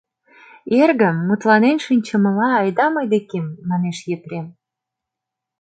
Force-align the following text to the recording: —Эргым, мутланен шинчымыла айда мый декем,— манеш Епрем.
—Эргым, 0.81 1.15
мутланен 1.27 1.77
шинчымыла 1.85 2.49
айда 2.61 2.85
мый 2.95 3.05
декем,— 3.13 3.47
манеш 3.69 3.97
Епрем. 4.15 4.47